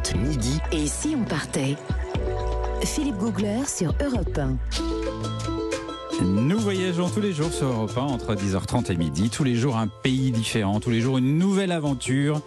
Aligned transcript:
10h30 0.00 0.16
midi. 0.16 0.58
Et 0.72 0.86
si 0.86 1.14
on 1.16 1.24
partait? 1.24 1.76
Philippe 2.84 3.18
Googler 3.18 3.64
sur 3.66 3.94
Europe 4.02 4.38
1. 4.38 4.56
Nous 6.22 6.58
voyageons 6.58 7.08
tous 7.08 7.20
les 7.20 7.32
jours 7.32 7.52
sur 7.52 7.66
Europe 7.66 7.96
1 7.96 8.00
entre 8.00 8.34
10h30 8.34 8.92
et 8.92 8.96
midi, 8.96 9.30
tous 9.30 9.44
les 9.44 9.54
jours 9.54 9.76
un 9.76 9.86
pays 9.86 10.30
différent, 10.32 10.80
tous 10.80 10.90
les 10.90 11.00
jours 11.00 11.18
une 11.18 11.38
nouvelle 11.38 11.72
aventure. 11.72 12.40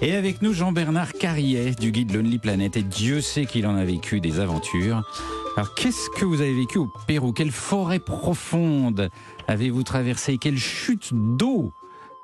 Et 0.00 0.14
avec 0.14 0.40
nous 0.40 0.52
Jean-Bernard 0.52 1.12
Carrier 1.12 1.72
du 1.72 1.92
guide 1.92 2.14
Lonely 2.14 2.38
Planet 2.38 2.76
et 2.76 2.82
Dieu 2.82 3.20
sait 3.20 3.44
qu'il 3.44 3.66
en 3.66 3.76
a 3.76 3.84
vécu 3.84 4.20
des 4.20 4.40
aventures. 4.40 5.02
Alors 5.56 5.74
qu'est-ce 5.74 6.08
que 6.18 6.24
vous 6.24 6.40
avez 6.40 6.54
vécu 6.54 6.78
au 6.78 6.90
Pérou? 7.06 7.32
Quelle 7.32 7.50
forêt 7.50 7.98
profonde 7.98 9.10
avez-vous 9.46 9.82
traversé 9.82 10.38
Quelle 10.38 10.58
chute 10.58 11.10
d'eau 11.12 11.72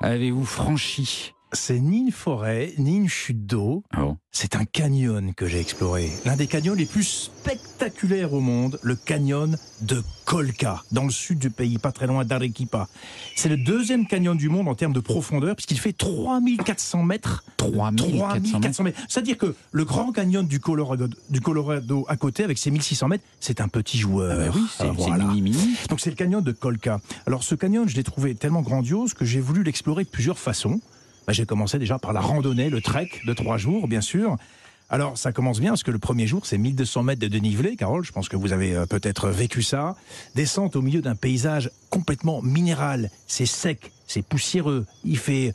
avez-vous 0.01 0.45
franchie? 0.45 1.34
C'est 1.55 1.81
ni 1.81 2.01
une 2.01 2.13
forêt, 2.13 2.73
ni 2.79 2.97
une 2.97 3.09
chute 3.09 3.47
d'eau. 3.47 3.83
Ah 3.93 4.03
bon? 4.03 4.17
C'est 4.31 4.57
un 4.57 4.65
canyon 4.65 5.33
que 5.35 5.47
j'ai 5.47 5.61
exploré. 5.61 6.11
L'un 6.25 6.35
des 6.37 6.49
canyons 6.49 6.75
les 6.75 6.87
plus 6.87 7.05
spectaculaires 7.05 8.33
au 8.33 8.41
monde, 8.41 8.81
le 8.83 8.97
canyon 8.97 9.57
de 9.83 10.03
Colca, 10.25 10.83
dans 10.91 11.05
le 11.05 11.11
sud 11.13 11.39
du 11.39 11.51
pays, 11.51 11.79
pas 11.79 11.93
très 11.93 12.09
loin 12.09 12.25
d'Arequipa. 12.25 12.89
C'est 13.37 13.49
le 13.49 13.57
deuxième 13.57 14.07
canyon 14.09 14.37
du 14.37 14.49
monde 14.49 14.67
en 14.67 14.75
termes 14.75 14.93
de 14.93 14.99
profondeur, 15.01 15.55
puisqu'il 15.55 15.79
fait 15.79 15.93
3400 15.93 17.05
mètres. 17.05 17.45
3400 17.59 18.83
mètres. 18.83 19.01
C'est-à-dire 19.09 19.39
que 19.39 19.55
le 19.71 19.85
grand 19.85 20.11
canyon 20.11 20.45
du 20.47 20.59
Colorado, 20.59 21.07
du 21.31 21.41
Colorado 21.41 22.05
à 22.09 22.17
côté, 22.17 22.43
avec 22.43 22.59
ses 22.59 22.73
1600 22.73 23.07
mètres, 23.09 23.25
c'est 23.39 23.61
un 23.61 23.69
petit 23.69 23.99
joueur. 23.99 24.33
Ah 24.41 24.47
bah 24.49 24.53
oui, 24.57 24.63
c'est 24.77 24.91
Voilà. 24.91 25.27
mini 25.27 25.43
mini. 25.43 25.77
Donc 25.89 26.01
c'est 26.01 26.11
le 26.11 26.17
canyon 26.17 26.43
de 26.43 26.51
Colca. 26.53 27.01
Alors 27.27 27.45
ce 27.45 27.55
canyon, 27.55 27.89
je 27.89 27.95
l'ai 27.95 28.03
trouvé 28.05 28.35
tellement 28.35 28.63
grandiose 28.63 29.15
que 29.15 29.25
j'ai 29.25 29.41
voulu 29.41 29.63
l'explorer 29.63 30.03
de 30.03 30.09
plusieurs 30.09 30.39
façons. 30.39 30.81
Bah, 31.27 31.33
j'ai 31.33 31.47
commencé 31.47 31.79
déjà 31.79 31.99
par 31.99 32.13
la 32.13 32.21
randonnée, 32.21 32.71
le 32.71 32.81
trek 32.81 33.11
de 33.27 33.33
trois 33.33 33.57
jours, 33.57 33.89
bien 33.89 34.01
sûr. 34.01 34.37
Alors, 34.91 35.17
ça 35.17 35.33
commence 35.33 35.61
bien 35.61 35.71
parce 35.71 35.83
que 35.83 35.91
le 35.91 35.99
premier 35.99 36.27
jour, 36.27 36.45
c'est 36.45 36.59
1200 36.59 37.03
mètres 37.03 37.21
de 37.21 37.29
dénivelé, 37.29 37.77
Carole. 37.77 38.05
Je 38.05 38.13
pense 38.13 38.29
que 38.29 38.37
vous 38.37 38.53
avez 38.53 38.75
euh, 38.75 38.87
peut-être 38.87 39.29
vécu 39.31 39.63
ça. 39.63 39.97
Descente 40.35 40.77
au 40.77 40.83
milieu 40.83 41.01
d'un 41.01 41.15
paysage 41.15 41.71
complètement 41.89 42.43
minéral. 42.43 43.11
C'est 43.27 43.47
sec, 43.47 43.93
c'est 44.07 44.23
poussiéreux. 44.23 44.87
Il 45.05 45.19
fait 45.19 45.55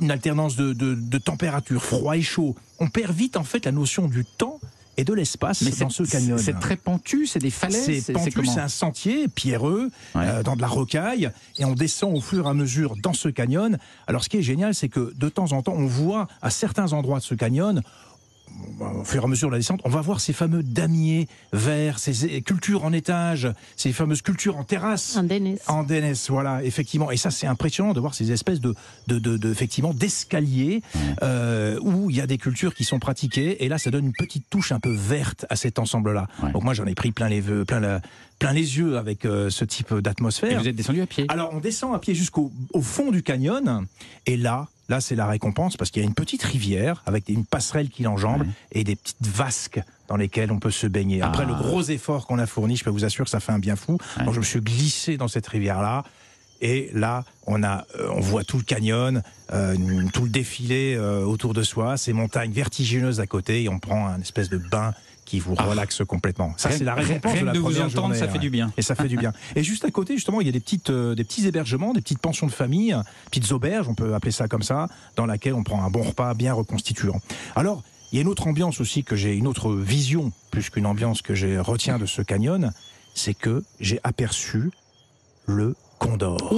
une 0.00 0.10
alternance 0.10 0.56
de, 0.56 0.72
de, 0.72 0.94
de 0.94 1.18
température, 1.18 1.82
froid 1.82 2.16
et 2.16 2.22
chaud. 2.22 2.56
On 2.80 2.88
perd 2.88 3.14
vite, 3.14 3.36
en 3.36 3.44
fait, 3.44 3.66
la 3.66 3.72
notion 3.72 4.08
du 4.08 4.24
temps 4.24 4.58
et 4.96 5.04
de 5.04 5.12
l'espace 5.12 5.62
dans 5.78 5.90
ce 5.90 6.02
canyon. 6.04 6.38
C'est 6.38 6.58
très 6.60 6.76
pentu, 6.76 7.26
c'est 7.26 7.38
des 7.38 7.50
falaises. 7.50 8.04
C'est 8.04 8.12
pentu, 8.12 8.46
c'est 8.46 8.60
un 8.60 8.68
sentier 8.68 9.28
pierreux 9.28 9.90
Ouais. 10.14 10.22
euh, 10.26 10.42
dans 10.42 10.56
de 10.56 10.60
la 10.60 10.68
rocaille 10.68 11.30
et 11.58 11.64
on 11.64 11.74
descend 11.74 12.16
au 12.16 12.20
fur 12.20 12.46
et 12.46 12.48
à 12.50 12.54
mesure 12.54 12.94
dans 13.02 13.12
ce 13.12 13.28
canyon. 13.28 13.78
Alors 14.06 14.22
ce 14.24 14.28
qui 14.28 14.36
est 14.38 14.42
génial, 14.42 14.74
c'est 14.74 14.88
que 14.88 15.12
de 15.16 15.28
temps 15.28 15.52
en 15.52 15.62
temps, 15.62 15.74
on 15.76 15.86
voit 15.86 16.28
à 16.42 16.50
certains 16.50 16.92
endroits 16.92 17.18
de 17.18 17.24
ce 17.24 17.34
canyon 17.34 17.82
au 18.80 19.04
fur 19.04 19.22
et 19.22 19.24
à 19.24 19.28
mesure 19.28 19.48
de 19.48 19.52
la 19.52 19.58
descente, 19.58 19.80
on 19.84 19.88
va 19.88 20.00
voir 20.00 20.20
ces 20.20 20.32
fameux 20.32 20.62
damiers 20.62 21.28
verts, 21.52 21.98
ces 21.98 22.42
cultures 22.42 22.84
en 22.84 22.92
étage, 22.92 23.48
ces 23.76 23.92
fameuses 23.92 24.22
cultures 24.22 24.56
en 24.56 24.64
terrasse. 24.64 25.16
Andenes. 25.16 25.56
Andenes, 25.68 26.14
voilà, 26.28 26.62
effectivement. 26.64 27.10
Et 27.10 27.16
ça, 27.16 27.30
c'est 27.30 27.46
impressionnant 27.46 27.92
de 27.92 28.00
voir 28.00 28.14
ces 28.14 28.32
espèces 28.32 28.60
de, 28.60 28.74
de, 29.06 29.18
de, 29.18 29.36
de- 29.36 29.50
effectivement, 29.50 29.92
d'escaliers 29.94 30.82
euh, 31.22 31.78
où 31.82 32.10
il 32.10 32.16
y 32.16 32.20
a 32.20 32.26
des 32.26 32.38
cultures 32.38 32.74
qui 32.74 32.84
sont 32.84 32.98
pratiquées. 32.98 33.64
Et 33.64 33.68
là, 33.68 33.78
ça 33.78 33.90
donne 33.90 34.06
une 34.06 34.12
petite 34.12 34.48
touche 34.50 34.72
un 34.72 34.80
peu 34.80 34.92
verte 34.92 35.46
à 35.50 35.56
cet 35.56 35.78
ensemble-là. 35.78 36.26
Ouais. 36.42 36.52
Donc 36.52 36.64
moi, 36.64 36.74
j'en 36.74 36.86
ai 36.86 36.94
pris 36.94 37.12
plein 37.12 37.28
les, 37.28 37.40
vœux- 37.40 37.64
plein, 37.64 37.80
la- 37.80 38.00
plein 38.38 38.52
les 38.52 38.78
yeux 38.78 38.96
avec 38.98 39.24
euh, 39.24 39.50
ce 39.50 39.64
type 39.64 39.92
Et 39.96 40.02
d'atmosphère. 40.02 40.60
vous 40.60 40.68
êtes 40.68 40.76
descendu 40.76 41.00
à 41.00 41.06
pied 41.06 41.26
Alors, 41.28 41.50
on 41.52 41.60
descend 41.60 41.94
à 41.94 41.98
pied 41.98 42.14
jusqu'au 42.14 42.52
au 42.72 42.82
fond 42.82 43.10
du 43.10 43.22
canyon, 43.22 43.86
et 44.26 44.36
là, 44.36 44.68
là, 44.88 45.00
c'est 45.00 45.14
la 45.14 45.26
récompense 45.26 45.76
parce 45.76 45.90
qu'il 45.90 46.02
y 46.02 46.04
a 46.04 46.08
une 46.08 46.14
petite 46.14 46.42
rivière 46.42 47.02
avec 47.06 47.28
une 47.28 47.44
passerelle 47.44 47.88
qui 47.88 48.02
l'enjambe 48.02 48.42
Ouais. 48.42 48.48
et 48.72 48.84
des 48.84 48.96
petites 48.96 49.26
vasques 49.26 49.80
dans 50.08 50.16
lesquelles 50.16 50.52
on 50.52 50.58
peut 50.58 50.70
se 50.70 50.86
baigner. 50.86 51.22
Après 51.22 51.44
Ah. 51.44 51.48
le 51.48 51.54
gros 51.54 51.82
effort 51.82 52.26
qu'on 52.26 52.38
a 52.38 52.46
fourni, 52.46 52.76
je 52.76 52.84
peux 52.84 52.90
vous 52.90 53.04
assurer 53.04 53.24
que 53.24 53.30
ça 53.30 53.40
fait 53.40 53.52
un 53.52 53.58
bien 53.58 53.76
fou. 53.76 53.98
Ouais. 54.18 54.24
Donc, 54.24 54.34
je 54.34 54.40
me 54.40 54.44
suis 54.44 54.60
glissé 54.60 55.16
dans 55.16 55.28
cette 55.28 55.46
rivière-là. 55.46 56.04
Et 56.60 56.90
là, 56.94 57.24
on, 57.46 57.62
a, 57.62 57.84
euh, 57.98 58.08
on 58.14 58.20
voit 58.20 58.44
tout 58.44 58.56
le 58.56 58.62
canyon, 58.62 59.22
euh, 59.52 59.76
tout 60.12 60.22
le 60.24 60.30
défilé 60.30 60.94
euh, 60.96 61.22
autour 61.24 61.52
de 61.52 61.62
soi, 61.62 61.96
ces 61.96 62.12
montagnes 62.12 62.52
vertigineuses 62.52 63.20
à 63.20 63.26
côté, 63.26 63.64
et 63.64 63.68
on 63.68 63.78
prend 63.78 64.06
un 64.06 64.20
espèce 64.20 64.48
de 64.48 64.56
bain 64.58 64.94
qui 65.24 65.40
vous 65.40 65.54
Ah. 65.58 65.64
relaxe 65.64 66.02
complètement. 66.06 66.54
Ça, 66.56 66.70
c'est 66.70 66.84
la 66.84 66.94
récompense 66.94 67.32
rien 67.32 67.40
de 67.42 67.46
la 67.46 67.52
de 67.52 67.58
vous 67.58 67.78
entendre, 67.78 67.90
journée, 67.90 68.18
ça 68.18 68.28
fait 68.28 68.38
du 68.38 68.50
bien. 68.50 68.72
Et 68.76 68.82
ça 68.82 68.94
fait 68.94 69.08
du 69.08 69.16
bien. 69.16 69.32
Et 69.56 69.62
juste 69.62 69.84
à 69.84 69.90
côté, 69.90 70.14
justement, 70.14 70.40
il 70.40 70.46
y 70.46 70.50
a 70.50 70.52
des, 70.52 70.60
petites, 70.60 70.90
euh, 70.90 71.14
des 71.14 71.24
petits 71.24 71.46
hébergements, 71.46 71.92
des 71.92 72.00
petites 72.00 72.18
pensions 72.18 72.46
de 72.46 72.52
famille, 72.52 72.96
petites 73.30 73.50
auberges, 73.52 73.88
on 73.88 73.94
peut 73.94 74.14
appeler 74.14 74.32
ça 74.32 74.48
comme 74.48 74.62
ça, 74.62 74.88
dans 75.16 75.26
laquelle 75.26 75.54
on 75.54 75.62
prend 75.64 75.82
un 75.84 75.90
bon 75.90 76.02
repas 76.02 76.34
bien 76.34 76.52
reconstituant. 76.52 77.20
Alors, 77.56 77.82
il 78.12 78.16
y 78.16 78.18
a 78.18 78.22
une 78.22 78.28
autre 78.28 78.46
ambiance 78.46 78.80
aussi 78.80 79.02
que 79.02 79.16
j'ai, 79.16 79.34
une 79.34 79.46
autre 79.46 79.72
vision, 79.74 80.32
plus 80.50 80.70
qu'une 80.70 80.86
ambiance 80.86 81.20
que 81.20 81.34
je 81.34 81.58
retiens 81.58 81.98
de 81.98 82.06
ce 82.06 82.22
canyon, 82.22 82.72
c'est 83.14 83.34
que 83.34 83.64
j'ai 83.80 83.98
aperçu 84.04 84.70
le 85.46 85.74
Condor. 85.98 86.52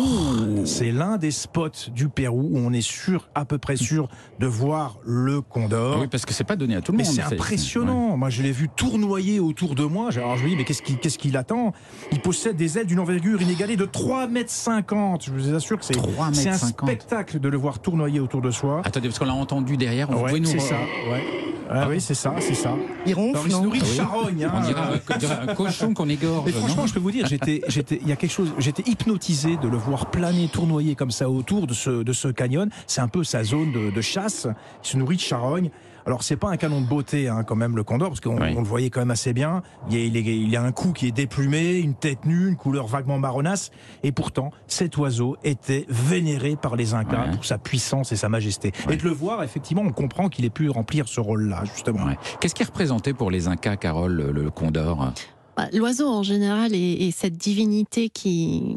C'est 0.65 0.91
l'un 0.91 1.19
des 1.19 1.31
spots 1.31 1.91
du 1.95 2.09
Pérou 2.09 2.49
où 2.53 2.59
on 2.59 2.73
est 2.73 2.81
sûr, 2.81 3.29
à 3.35 3.45
peu 3.45 3.59
près 3.59 3.77
sûr, 3.77 4.09
de 4.41 4.47
voir 4.47 4.99
le 5.05 5.41
Condor. 5.41 5.99
Oui, 6.01 6.07
parce 6.09 6.25
que 6.27 6.33
c'est 6.33 6.43
pas 6.43 6.57
donné 6.57 6.75
à 6.75 6.81
tout 6.81 6.91
le 6.93 6.99
Mais 6.99 7.05
monde. 7.05 7.13
c'est 7.13 7.23
impressionnant. 7.23 8.17
Moi, 8.17 8.29
je 8.31 8.43
l'ai 8.43 8.51
vu 8.51 8.69
tournoyer 8.75 9.39
autour 9.39 9.75
de 9.77 9.85
moi. 9.85 10.09
Alors, 10.17 10.37
je 10.37 10.45
me 10.45 10.49
dis, 10.49 10.57
mais 10.57 10.65
qu'est-ce 10.65 10.83
qui, 10.83 10.97
qu'est-ce 10.97 11.19
qui 11.19 11.31
l'attend 11.31 11.73
Il 12.11 12.21
possède 12.21 12.57
des 12.57 12.79
ailes 12.79 12.87
d'une 12.87 12.99
envergure 12.99 13.41
inégalée 13.41 13.77
de 13.77 13.85
3,50 13.87 14.31
mètres. 14.31 15.25
Je 15.27 15.31
vous 15.31 15.55
assure 15.55 15.79
que 15.79 15.85
c'est, 15.85 15.95
3,50 15.97 16.35
c'est 16.35 16.49
un 16.49 16.57
spectacle 16.57 17.39
de 17.39 17.49
le 17.49 17.57
voir 17.57 17.79
tournoyer 17.79 18.19
autour 18.19 18.41
de 18.41 18.51
soi. 18.51 18.81
Attendez, 18.85 19.09
parce 19.09 19.19
qu'on 19.19 19.27
l'a 19.27 19.35
entendu 19.35 19.77
derrière. 19.77 20.11
Vous 20.11 20.19
Ouais, 20.19 20.29
pouvez 20.29 20.41
nous 20.41 20.47
c'est 20.47 20.59
ça. 20.59 20.77
Ouais. 21.11 21.23
Ah 21.71 21.87
oui, 21.89 22.01
c'est 22.01 22.15
ça, 22.15 22.35
c'est 22.41 22.55
ça. 22.55 22.75
Il 23.07 23.13
Alors, 23.13 23.25
ronfle, 23.25 23.41
il 23.47 23.53
se 23.53 23.63
nourrit 23.63 23.79
de 23.81 23.85
oui. 23.85 23.91
charogne. 23.97 24.45
hein. 24.45 24.53
On 24.57 24.61
dirait 24.67 24.81
un, 24.81 25.01
on 25.15 25.17
dirait 25.19 25.39
un 25.49 25.55
cochon 25.55 25.95
qu'on 25.95 26.09
égorge. 26.09 26.45
Mais 26.47 26.53
franchement, 26.53 26.83
non 26.83 26.87
je 26.87 26.95
peux 26.95 27.01
vous 27.01 27.11
dire, 27.11 27.27
j'étais, 27.27 27.63
j'étais, 27.69 27.99
il 28.03 28.09
y 28.09 28.13
a 28.13 28.17
quelque 28.17 28.31
chose, 28.33 28.53
j'étais 28.59 28.83
hypnotisé 28.89 29.57
de 29.57 29.69
le 29.69 29.77
voir 29.77 30.11
planer, 30.11 30.49
tournoyer 30.49 30.95
comme 30.95 31.11
ça 31.11 31.29
autour 31.31 31.67
de 31.67 31.75
ce, 31.75 32.03
de 32.03 32.13
ce 32.13 32.29
canyon. 32.29 32.71
C'est 32.87 33.01
un 33.01 33.09
peu 33.09 33.25
sa 33.25 33.43
zone 33.45 33.73
de, 33.73 33.91
de 33.91 34.01
chasse. 34.01 34.47
Il 34.85 34.89
se 34.89 34.97
nourrit 34.97 35.17
de 35.17 35.21
charognes. 35.21 35.71
Alors 36.09 36.23
c'est 36.23 36.37
pas 36.37 36.51
un 36.51 36.57
canon 36.57 36.81
de 36.83 36.87
beauté 36.87 37.27
hein, 37.27 37.43
quand 37.43 37.57
même 37.57 37.75
le 37.75 37.83
condor 37.83 38.11
parce 38.11 38.21
qu'on 38.21 38.41
Oui. 38.41 38.55
on 38.57 38.61
le 38.61 38.67
voyait 38.67 38.91
quand 38.91 39.01
même 39.01 39.11
assez 39.11 39.33
bien. 39.33 39.63
Il 39.91 39.97
y, 39.99 40.01
a, 40.01 40.05
il, 40.05 40.17
est- 40.17 40.21
il 40.23 40.49
y 40.49 40.55
a 40.55 40.63
un 40.63 40.71
cou 40.71 40.93
qui 40.93 41.09
est 41.09 41.11
déplumé, 41.11 41.79
une 41.79 41.95
tête 41.95 42.25
nue, 42.27 42.47
une 42.47 42.55
couleur 42.55 42.87
vaguement 42.87 43.19
marronasse 43.19 43.73
et 44.05 44.13
pourtant 44.13 44.53
cet 44.69 44.97
oiseau 44.99 45.37
était 45.43 45.85
vénéré 45.89 46.55
par 46.55 46.77
les 46.77 46.95
Incas 46.95 47.25
Ouais. 47.27 47.33
pour 47.35 47.45
sa 47.45 47.59
puissance 47.59 48.13
et 48.13 48.17
sa 48.17 48.29
majesté. 48.29 48.71
Ouais. 48.87 48.95
Et 48.95 48.97
de 48.99 49.03
le 49.03 49.11
voir 49.11 49.43
effectivement, 49.43 49.83
on 49.85 49.91
comprend 49.91 50.29
qu'il 50.29 50.45
ait 50.45 50.51
pu 50.51 50.71
remplir 50.71 51.09
ce 51.09 51.19
rôle-là 51.19 51.56
justement. 51.65 52.05
Ouais. 52.05 52.19
Qu'est-ce 52.41 52.55
qui 52.55 52.65
représentait 52.65 53.15
pour 53.15 53.31
les 53.31 53.49
Incas, 53.49 53.77
Carole, 53.77 54.13
le, 54.13 54.33
le 54.33 54.51
condor? 54.51 55.13
Bah, 55.57 55.69
L'oiseau 55.73 56.09
en 56.09 56.23
général 56.23 56.75
est, 56.75 57.07
est 57.09 57.11
cette 57.11 57.37
divinité 57.37 58.09
qui 58.11 58.77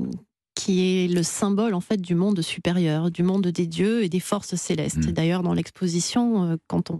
qui 0.59 0.81
est 1.05 1.07
le 1.07 1.23
symbole 1.23 1.73
en 1.73 1.79
fait 1.81 2.01
du 2.01 2.15
monde 2.15 2.41
supérieur, 2.41 3.09
du 3.11 3.23
monde 3.23 3.47
des 3.47 3.65
dieux 3.67 4.03
et 4.03 4.09
des 4.09 4.19
forces 4.19 4.55
célestes. 4.55 5.07
Mm. 5.07 5.11
D'ailleurs, 5.11 5.41
dans 5.43 5.53
l'exposition, 5.53 6.43
euh, 6.43 6.55
quand 6.67 6.91
on, 6.91 6.99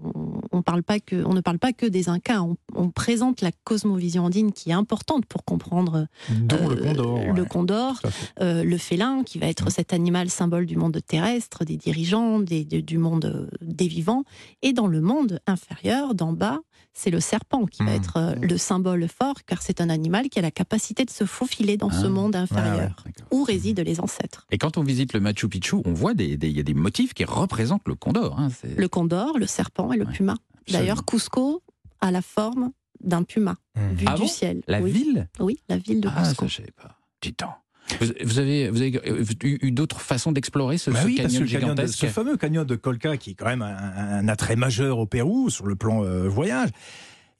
on 0.51 0.61
parle 0.61 0.83
pas 0.83 0.99
que, 0.99 1.23
on 1.25 1.33
ne 1.33 1.41
parle 1.41 1.59
pas 1.59 1.73
que 1.73 1.85
des 1.85 2.07
Incas, 2.09 2.41
on, 2.41 2.55
on 2.75 2.89
présente 2.89 3.41
la 3.41 3.51
cosmovision 3.63 4.23
andine 4.25 4.51
qui 4.53 4.69
est 4.69 4.73
importante 4.73 5.25
pour 5.25 5.43
comprendre 5.43 6.07
Dont 6.29 6.69
le 6.69 6.77
euh, 6.85 6.93
condor. 6.93 7.19
le 7.35 7.45
condor, 7.45 8.01
euh, 8.41 8.63
le 8.63 8.77
félin, 8.77 9.23
qui 9.25 9.39
va 9.39 9.47
être 9.47 9.69
cet 9.71 9.91
animal 9.93 10.29
symbole 10.29 10.65
du 10.65 10.77
monde 10.77 10.97
terrestre, 11.05 11.65
des 11.65 11.77
dirigeants, 11.77 12.39
des- 12.39 12.63
du 12.65 12.97
monde 12.97 13.25
euh, 13.25 13.47
des 13.61 13.87
vivants. 13.87 14.23
Et 14.61 14.71
dans 14.73 14.87
le 14.87 15.01
monde 15.01 15.39
inférieur, 15.47 16.15
d'en 16.15 16.31
bas, 16.33 16.59
c'est 16.93 17.11
le 17.11 17.19
serpent 17.19 17.65
qui 17.65 17.83
va 17.83 17.91
Mhm. 17.91 17.95
être 17.97 18.17
euh, 18.17 18.35
le 18.41 18.57
symbole 18.57 19.07
fort, 19.07 19.35
car 19.45 19.61
c'est 19.61 19.79
un 19.81 19.89
animal 19.89 20.29
qui 20.29 20.39
a 20.39 20.41
la 20.41 20.51
capacité 20.51 21.05
de 21.05 21.09
se 21.09 21.23
faufiler 21.25 21.77
dans 21.77 21.89
ce 21.91 22.05
Ah. 22.05 22.09
monde 22.09 22.35
inférieur, 22.35 23.03
résident 23.49 23.83
les 23.83 23.99
ancêtres. 23.99 24.45
Et 24.51 24.57
quand 24.57 24.77
on 24.77 24.83
visite 24.83 25.13
le 25.13 25.19
Machu 25.19 25.47
Picchu, 25.49 25.75
on 25.85 25.93
voit 25.93 26.13
des, 26.13 26.37
des- 26.37 26.49
il 26.49 26.55
y 26.57 26.59
a 26.59 26.63
des 26.63 26.73
motifs 26.73 27.13
qui 27.13 27.25
représentent 27.25 27.87
le 27.87 27.95
condor. 27.95 28.39
hein, 28.39 28.49
c'est- 28.49 28.77
Le 28.77 28.87
condor, 28.87 29.37
le 29.37 29.47
serpent 29.47 29.91
et 29.91 29.97
le 29.97 30.05
Ouais, 30.05 30.13
puma. 30.13 30.35
D'ailleurs, 30.71 31.03
Cusco 31.05 31.63
a 32.01 32.11
la 32.11 32.21
forme 32.21 32.71
d'un 33.03 33.23
puma, 33.23 33.55
Mmh. 33.75 33.81
vu 33.95 34.05
Ah 34.07 34.13
du 34.15 34.21
bon 34.21 34.27
ciel. 34.27 34.61
La 34.67 34.81
oui. 34.81 34.91
ville 34.91 35.27
Oui, 35.39 35.57
la 35.69 35.77
ville 35.77 36.01
de 36.01 36.09
Ah, 36.13 36.23
ça 36.25 36.29
Cusco. 36.31 36.47
je 36.47 36.55
savais 36.57 36.71
pas. 36.71 36.97
Titan. 37.21 37.53
Vous, 37.99 38.05
vous 38.23 38.37
avez, 38.37 38.69
vous 38.69 38.81
avez 38.81 39.01
euh, 39.09 39.23
eu, 39.43 39.57
eu 39.63 39.71
d'autres 39.71 39.99
façons 39.99 40.31
d'explorer 40.31 40.77
ce, 40.77 40.91
Bah 40.91 41.01
ce 41.01 41.07
oui, 41.07 41.15
parce 41.15 41.33
que 41.33 41.39
canyon 41.39 41.43
le 41.43 41.49
canyon 41.51 41.69
de- 41.75 41.81
gigantesque 41.81 41.99
ce 41.99 42.05
fameux 42.05 42.37
canyon 42.37 42.63
de 42.63 42.75
Colca, 42.75 43.17
qui 43.17 43.31
est 43.31 43.33
quand 43.33 43.47
même 43.47 43.63
un, 43.63 43.75
un 44.19 44.27
attrait 44.27 44.55
majeur 44.55 44.99
au 44.99 45.07
Pérou 45.07 45.49
sur 45.49 45.65
le 45.65 45.75
plan 45.75 46.03
euh, 46.03 46.27
voyage. 46.29 46.69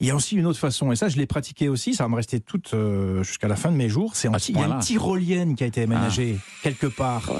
Il 0.00 0.06
y 0.06 0.10
a 0.10 0.16
aussi 0.16 0.34
une 0.34 0.46
autre 0.46 0.58
façon, 0.58 0.92
et 0.92 0.96
ça 0.96 1.08
je 1.08 1.16
l'ai 1.16 1.26
pratiqué 1.26 1.68
aussi, 1.68 1.94
ça 1.94 2.04
va 2.04 2.08
me 2.08 2.16
rester 2.16 2.40
toute 2.40 2.72
euh, 2.72 3.22
jusqu'à 3.22 3.48
la 3.48 3.56
fin 3.56 3.70
de 3.70 3.76
mes 3.76 3.90
jours. 3.90 4.16
C'est 4.16 4.28
il 4.48 4.56
y 4.56 4.62
a 4.62 4.66
une 4.66 4.78
tyrolienne 4.78 5.54
qui 5.54 5.64
a 5.64 5.66
été 5.66 5.82
aménagée 5.82 6.38
quelque 6.62 6.86
part 6.86 7.30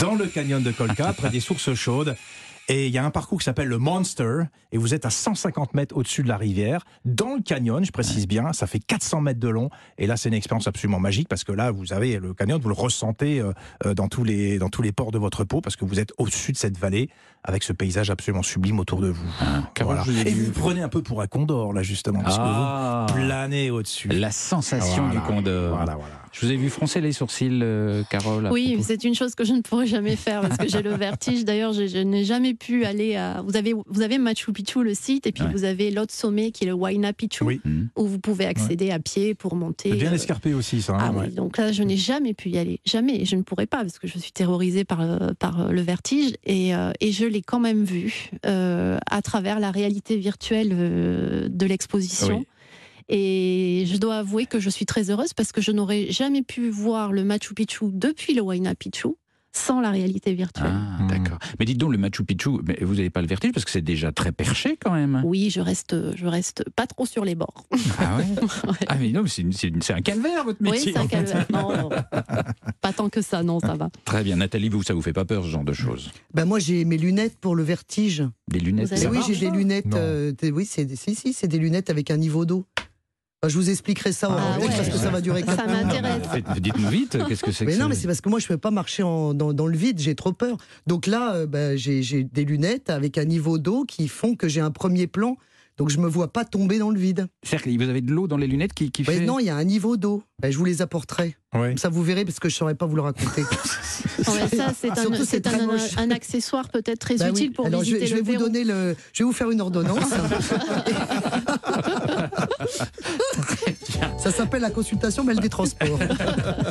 dans 0.00 0.14
le 0.14 0.26
canyon 0.26 0.62
de 0.62 0.70
Colca, 0.70 1.12
près 1.12 1.30
des 1.30 1.40
sources 1.40 1.74
chaudes. 1.74 2.16
Et 2.68 2.86
il 2.88 2.92
y 2.92 2.98
a 2.98 3.04
un 3.04 3.10
parcours 3.10 3.38
qui 3.38 3.44
s'appelle 3.44 3.68
le 3.68 3.78
Monster, 3.78 4.40
et 4.72 4.78
vous 4.78 4.92
êtes 4.92 5.06
à 5.06 5.10
150 5.10 5.74
mètres 5.74 5.96
au-dessus 5.96 6.22
de 6.24 6.28
la 6.28 6.36
rivière, 6.36 6.84
dans 7.04 7.36
le 7.36 7.42
canyon, 7.42 7.84
je 7.84 7.92
précise 7.92 8.26
bien, 8.26 8.52
ça 8.52 8.66
fait 8.66 8.80
400 8.80 9.20
mètres 9.20 9.38
de 9.38 9.48
long, 9.48 9.70
et 9.98 10.06
là 10.08 10.16
c'est 10.16 10.28
une 10.28 10.34
expérience 10.34 10.66
absolument 10.66 10.98
magique, 10.98 11.28
parce 11.28 11.44
que 11.44 11.52
là 11.52 11.70
vous 11.70 11.92
avez 11.92 12.18
le 12.18 12.34
canyon, 12.34 12.58
vous 12.60 12.68
le 12.68 12.74
ressentez 12.74 13.38
euh, 13.40 13.52
euh, 13.84 13.94
dans, 13.94 14.08
tous 14.08 14.24
les, 14.24 14.58
dans 14.58 14.68
tous 14.68 14.82
les 14.82 14.90
pores 14.90 15.12
de 15.12 15.18
votre 15.18 15.44
peau, 15.44 15.60
parce 15.60 15.76
que 15.76 15.84
vous 15.84 16.00
êtes 16.00 16.12
au-dessus 16.18 16.50
de 16.52 16.56
cette 16.56 16.76
vallée, 16.76 17.08
avec 17.44 17.62
ce 17.62 17.72
paysage 17.72 18.10
absolument 18.10 18.42
sublime 18.42 18.80
autour 18.80 19.00
de 19.00 19.08
vous. 19.10 19.30
Ah, 19.40 19.62
Voilà. 19.84 20.02
vous 20.02 20.18
Et 20.26 20.32
vous 20.32 20.50
prenez 20.50 20.82
un 20.82 20.88
peu 20.88 21.02
pour 21.02 21.22
un 21.22 21.28
condor, 21.28 21.72
là 21.72 21.82
justement, 21.84 22.20
parce 22.24 22.36
Ah. 22.40 23.06
que 23.08 23.12
vous 23.12 23.18
planez 23.24 23.70
au-dessus. 23.70 24.08
La 24.08 24.32
sensation 24.32 25.04
Voilà. 25.06 25.20
du 25.20 25.26
condor. 25.26 25.76
Voilà, 25.76 25.94
voilà. 25.94 26.14
Je 26.38 26.44
vous 26.44 26.52
ai 26.52 26.56
vu 26.56 26.68
froncer 26.68 27.00
les 27.00 27.12
sourcils, 27.12 27.60
euh, 27.62 28.02
Carole. 28.10 28.50
Oui, 28.52 28.76
c'est 28.82 29.04
une 29.04 29.14
chose 29.14 29.34
que 29.34 29.42
je 29.44 29.54
ne 29.54 29.62
pourrais 29.62 29.86
jamais 29.86 30.16
faire 30.16 30.42
parce 30.42 30.58
que 30.58 30.68
j'ai 30.68 30.82
le 30.82 30.94
vertige. 30.94 31.46
D'ailleurs, 31.46 31.72
je, 31.72 31.86
je 31.86 31.96
n'ai 31.96 32.24
jamais 32.24 32.52
pu 32.52 32.84
aller 32.84 33.16
à. 33.16 33.42
Vous 33.46 33.56
avez, 33.56 33.72
vous 33.86 34.02
avez 34.02 34.18
Machu 34.18 34.52
Picchu, 34.52 34.82
le 34.84 34.92
site, 34.92 35.26
et 35.26 35.32
puis 35.32 35.44
Ouais. 35.44 35.52
vous 35.52 35.64
avez 35.64 35.90
l'autre 35.90 36.12
sommet 36.12 36.50
qui 36.50 36.64
est 36.64 36.66
le 36.66 36.74
Huayna 36.74 37.14
Picchu, 37.14 37.42
Oui. 37.44 37.60
Mhm. 37.64 37.88
où 37.96 38.06
vous 38.06 38.18
pouvez 38.18 38.44
accéder 38.44 38.90
à 38.90 38.98
pied 38.98 39.34
pour 39.34 39.54
monter. 39.54 39.92
Bien 39.92 40.12
euh, 40.12 40.16
escarpé 40.16 40.52
aussi, 40.52 40.82
ça. 40.82 40.94
Ah 40.98 41.06
hein, 41.06 41.12
oui, 41.14 41.20
ouais. 41.20 41.28
donc 41.30 41.56
là, 41.56 41.72
je 41.72 41.82
n'ai 41.82 41.96
jamais 41.96 42.34
pu 42.34 42.50
y 42.50 42.58
aller. 42.58 42.80
Jamais. 42.84 43.24
Je 43.24 43.36
ne 43.36 43.42
pourrais 43.42 43.66
pas 43.66 43.78
parce 43.78 43.98
que 43.98 44.06
je 44.06 44.18
suis 44.18 44.32
terrorisée 44.32 44.84
par, 44.84 45.00
euh, 45.00 45.30
par 45.38 45.72
le 45.72 45.80
vertige. 45.80 46.34
Et, 46.44 46.74
euh, 46.74 46.92
et 47.00 47.12
je 47.12 47.24
l'ai 47.24 47.40
quand 47.42 47.60
même 47.60 47.82
vu 47.84 48.28
euh, 48.44 48.98
à 49.10 49.22
travers 49.22 49.58
la 49.58 49.70
réalité 49.70 50.18
virtuelle 50.18 50.70
euh, 50.72 51.48
de 51.48 51.64
l'exposition. 51.66 52.38
Oui. 52.40 52.46
Et 53.08 53.84
je 53.86 53.96
dois 53.98 54.16
avouer 54.16 54.46
que 54.46 54.58
je 54.58 54.68
suis 54.70 54.86
très 54.86 55.10
heureuse 55.10 55.32
parce 55.32 55.52
que 55.52 55.60
je 55.60 55.70
n'aurais 55.70 56.10
jamais 56.10 56.42
pu 56.42 56.70
voir 56.70 57.12
le 57.12 57.24
Machu 57.24 57.54
Picchu 57.54 57.86
depuis 57.92 58.34
le 58.34 58.42
Huayna 58.42 58.74
Picchu 58.74 59.08
sans 59.52 59.80
la 59.80 59.90
réalité 59.90 60.34
virtuelle. 60.34 60.66
Ah, 60.74 61.02
Mhm. 61.02 61.08
d'accord. 61.08 61.38
Mais 61.58 61.64
dites 61.64 61.78
donc, 61.78 61.90
le 61.92 61.96
Machu 61.96 62.24
Picchu, 62.24 62.50
mais 62.66 62.76
vous 62.82 62.94
n'avez 62.96 63.08
pas 63.08 63.22
le 63.22 63.26
vertige 63.26 63.52
parce 63.52 63.64
que 63.64 63.70
c'est 63.70 63.80
déjà 63.80 64.12
très 64.12 64.30
perché 64.30 64.76
quand 64.76 64.90
même. 64.92 65.22
Oui, 65.24 65.48
je 65.48 65.60
reste, 65.62 66.14
je 66.14 66.26
reste 66.26 66.68
pas 66.76 66.86
trop 66.86 67.06
sur 67.06 67.24
les 67.24 67.34
bords. 67.34 67.64
Ah 67.98 68.18
ouais 68.18 68.26
Ah 68.88 68.96
mais 69.00 69.10
non, 69.12 69.24
c'est 69.26 69.92
un 69.92 70.00
calvaire 70.02 70.44
votre 70.44 70.58
Oui, 70.60 70.72
métier. 70.72 70.92
c'est 70.92 70.98
un 70.98 71.06
calvaire. 71.06 71.46
Non, 71.50 71.88
pas 72.82 72.92
tant 72.92 73.08
que 73.08 73.22
ça, 73.22 73.42
non, 73.42 73.58
ça 73.60 73.76
va. 73.76 73.88
Très 74.04 74.22
bien, 74.24 74.36
Nathalie, 74.36 74.68
vous, 74.68 74.82
ça 74.82 74.92
vous 74.92 75.00
fait 75.00 75.14
pas 75.14 75.24
peur 75.24 75.42
ce 75.44 75.48
genre 75.48 75.64
de 75.64 75.72
choses? 75.72 76.10
Ben 76.34 76.44
moi 76.44 76.58
j'ai 76.58 76.84
mes 76.84 76.98
lunettes 76.98 77.38
pour 77.40 77.54
le 77.56 77.62
vertige. 77.62 78.24
Des 78.48 78.60
lunettes 78.60 78.92
oui, 79.10 79.20
j'ai 79.26 79.36
des 79.36 79.50
lunettes. 79.50 79.94
Euh, 79.94 80.32
des- 80.32 80.50
oui, 80.50 80.66
c'est 80.68 80.94
si 80.96 81.14
si, 81.14 81.32
c'est 81.32 81.48
des 81.48 81.58
lunettes 81.58 81.88
avec 81.88 82.10
un 82.10 82.18
niveau 82.18 82.44
d'eau. 82.44 82.66
Enfin, 83.46 83.52
je 83.52 83.58
vous 83.58 83.70
expliquerai 83.70 84.10
ça 84.12 84.28
en 84.30 84.36
Ah 84.36 84.58
ouais. 84.58 84.66
parce 84.66 84.88
que 84.88 84.96
ça 84.96 85.10
va 85.10 85.20
durer. 85.20 85.44
Ça 85.44 85.66
m'intéresse. 85.66 86.22
Dites-nous 86.60 86.88
vite, 86.88 87.18
qu'est-ce 87.28 87.42
que 87.44 87.52
c'est 87.52 87.64
que 87.64 87.70
Mais 87.70 87.76
non, 87.76 87.88
mais 87.88 87.94
c'est 87.94 88.08
parce 88.08 88.20
que 88.20 88.28
moi 88.28 88.40
je 88.40 88.48
peux 88.48 88.56
pas 88.58 88.72
marcher 88.72 89.02
en- 89.04 89.34
dans, 89.34 89.52
dans 89.52 89.66
le 89.68 89.76
vide, 89.76 90.00
j'ai 90.00 90.14
trop 90.16 90.32
peur. 90.32 90.56
Donc 90.88 91.06
là, 91.06 91.34
euh, 91.34 91.46
ben, 91.46 91.76
j'ai 91.78 92.02
j'ai 92.02 92.24
des 92.24 92.44
lunettes 92.44 92.90
avec 92.90 93.18
un 93.18 93.24
niveau 93.24 93.58
d'eau 93.58 93.84
qui 93.84 94.08
font 94.08 94.34
que 94.34 94.48
j'ai 94.48 94.60
un 94.60 94.70
premier 94.72 95.06
plan. 95.06 95.36
Donc 95.78 95.90
je 95.90 95.98
me 95.98 96.08
vois 96.08 96.32
pas 96.32 96.44
tomber 96.44 96.78
dans 96.78 96.90
le 96.90 96.98
vide. 96.98 97.26
C'est-à-dire 97.42 97.64
que 97.78 97.84
vous 97.84 97.90
avez 97.90 98.00
de 98.00 98.10
l'eau 98.12 98.26
dans 98.26 98.38
les 98.38 98.46
lunettes 98.46 98.72
qui, 98.72 98.90
qui 98.90 99.04
Mais 99.06 99.18
fait... 99.18 99.24
non, 99.26 99.38
il 99.38 99.46
y 99.46 99.50
a 99.50 99.56
un 99.56 99.64
niveau 99.64 99.96
d'eau. 99.98 100.22
Ben, 100.40 100.50
je 100.50 100.56
vous 100.58 100.64
les 100.64 100.80
apporterai. 100.82 101.36
Ouais. 101.54 101.68
Comme 101.68 101.78
ça 101.78 101.88
vous 101.90 102.02
verrez 102.02 102.24
parce 102.24 102.40
que 102.40 102.48
je 102.48 102.54
saurais 102.56 102.74
pas 102.74 102.86
vous 102.86 102.96
le 102.96 103.02
raconter. 103.02 103.42
Ça, 104.22 104.32
c'est 104.50 104.60
un, 104.60 104.72
c'est 104.74 104.90
accessoire 106.12 106.68
peut-être 106.68 106.98
très 106.98 107.16
Bah 107.16 107.26
oui. 107.26 107.30
utile 107.32 107.52
pour 107.52 107.66
Alors 107.66 107.80
je, 107.82 107.86
visiter 107.96 108.06
je 108.06 108.14
vais 108.14 108.20
le 108.20 108.26
vous 108.26 108.32
Pérou. 108.32 108.44
donner 108.44 108.64
le, 108.64 108.96
je 109.12 109.22
vais 109.22 109.26
vous 109.26 109.32
faire 109.32 109.50
une 109.50 109.60
ordonnance. 109.60 110.10
Ça 114.18 114.30
s'appelle 114.32 114.62
la 114.62 114.70
consultation, 114.70 115.24
mais 115.24 115.32
elle 115.32 115.40
des 115.40 115.48
transports. 115.48 115.98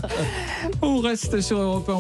On 0.82 1.00
reste 1.00 1.42
sur 1.42 1.58
Europe 1.60 1.90
1. 1.90 1.94